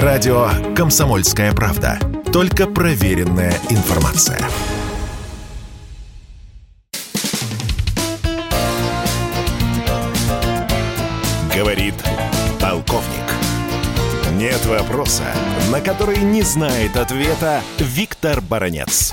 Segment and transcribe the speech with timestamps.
[0.00, 1.98] Радио «Комсомольская правда».
[2.32, 4.40] Только проверенная информация.
[11.54, 11.94] Говорит
[12.58, 13.06] полковник.
[14.32, 15.24] Нет вопроса,
[15.70, 19.12] на который не знает ответа Виктор Баранец.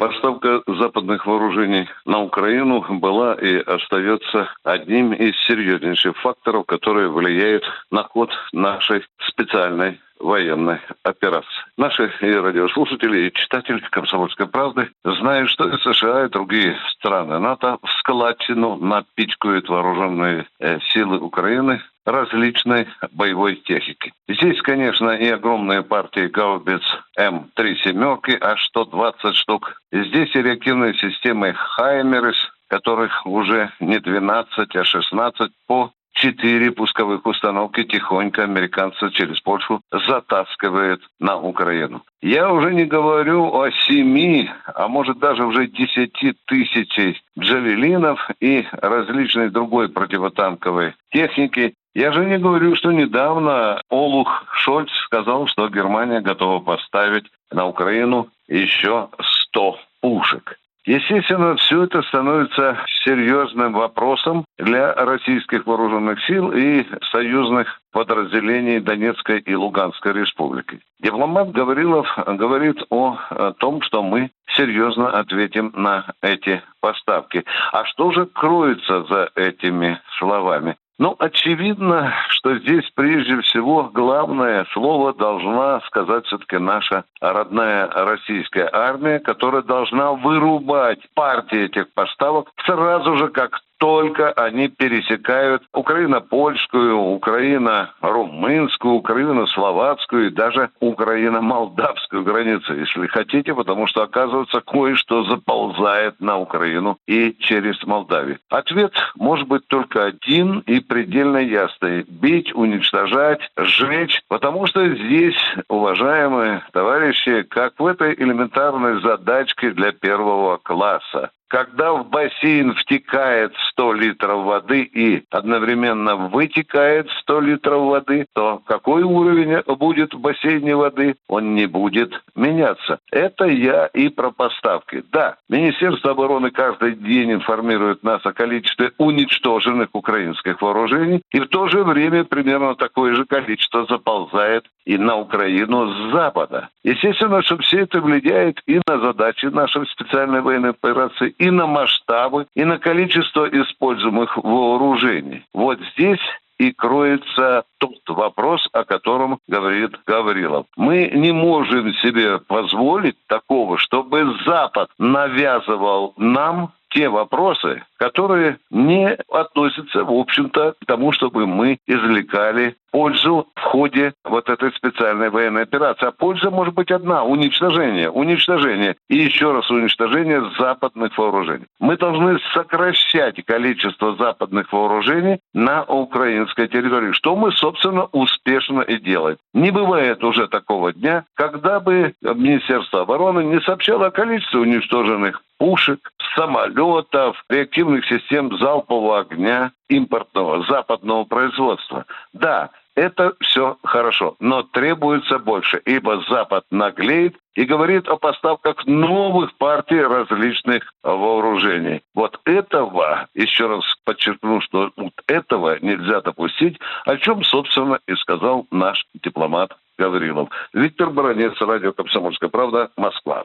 [0.00, 8.04] Поставка западных вооружений на Украину была и остается одним из серьезнейших факторов, которые влияют на
[8.04, 11.64] ход нашей специальной военной операции.
[11.76, 17.90] Наши и радиослушатели, и читатели «Комсомольской правды» знают, что США, и другие страны НАТО в
[17.98, 24.12] складчину напичкают вооруженные э, силы Украины различной боевой техники.
[24.28, 26.82] Здесь, конечно, и огромные партии гаубиц
[27.18, 29.80] М3 семерки, аж 120 штук.
[29.92, 32.36] Здесь и реактивные системы Хаймерс,
[32.68, 41.00] которых уже не 12, а 16 по четыре пусковых установки тихонько американцы через Польшу затаскивают
[41.18, 42.02] на Украину.
[42.20, 49.50] Я уже не говорю о семи, а может даже уже десяти тысячей джавелинов и различной
[49.50, 51.74] другой противотанковой техники.
[51.94, 58.28] Я же не говорю, что недавно Олух Шольц сказал, что Германия готова поставить на Украину
[58.46, 59.08] еще
[59.48, 60.58] 100 пушек.
[60.86, 69.54] Естественно, все это становится серьезным вопросом для российских вооруженных сил и союзных подразделений Донецкой и
[69.54, 70.80] Луганской республики.
[71.00, 73.18] Дипломат Гаврилов говорит о,
[73.58, 77.44] том, что мы серьезно ответим на эти поставки.
[77.72, 80.76] А что же кроется за этими словами?
[81.00, 89.18] Ну, очевидно, что здесь прежде всего главное слово должна сказать все-таки наша родная российская армия,
[89.18, 100.26] которая должна вырубать партии этих поставок сразу же, как только они пересекают Украино-польскую, Украино-румынскую, Украино-словацкую
[100.26, 107.82] и даже Украино-молдавскую границу, если хотите, потому что, оказывается, кое-что заползает на Украину и через
[107.84, 108.38] Молдавию.
[108.50, 112.02] Ответ может быть только один и предельно ясный.
[112.02, 120.58] Бить, уничтожать, сжечь, потому что здесь, уважаемые товарищи, как в этой элементарной задачке для первого
[120.58, 128.62] класса, когда в бассейн втекает 100 литров воды и одновременно вытекает 100 литров воды, то
[128.64, 131.16] какой уровень будет в бассейне воды?
[131.28, 133.00] Он не будет меняться.
[133.10, 135.02] Это я и про поставки.
[135.10, 141.66] Да, Министерство обороны каждый день информирует нас о количестве уничтоженных украинских вооружений, и в то
[141.66, 146.68] же время примерно такое же количество заползает и на Украину с запада.
[146.82, 152.46] Естественно, что все это влияет и на задачи нашей специальной военной операции, и на масштабы,
[152.54, 155.44] и на количество используемых вооружений.
[155.52, 156.20] Вот здесь
[156.58, 160.66] и кроется тот вопрос, о котором говорит Гаврилов.
[160.76, 170.04] Мы не можем себе позволить такого, чтобы Запад навязывал нам те вопросы, которые не относятся,
[170.04, 176.06] в общем-то, к тому, чтобы мы извлекали пользу в ходе вот этой специальной военной операции.
[176.06, 178.10] А польза может быть одна– уничтожение.
[178.10, 178.96] Уничтожение.
[179.08, 181.66] И еще раз уничтожение западных вооружений.
[181.78, 189.36] Мы должны сокращать количество западных вооружений на украинской территории, что мы, собственно, успешно и делаем.
[189.54, 196.10] Не бывает уже такого дня, когда бы Министерство обороны не сообщало о количестве уничтоженных пушек,
[196.34, 202.06] самолетов, реактивных систем залпового огня импортного, западного производства.
[202.32, 209.56] Да, это все хорошо, но требуется больше, ибо Запад наглеет и говорит о поставках новых
[209.56, 212.02] партий различных вооружений.
[212.14, 218.66] Вот этого, еще раз подчеркну, что вот этого нельзя допустить, о чем, собственно, и сказал
[218.70, 220.48] наш дипломат Гаврилов.
[220.72, 223.44] Виктор Баранец, радио «Комсомольская правда», Москва.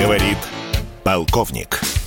[0.00, 0.38] Говорит
[1.04, 1.97] полковник.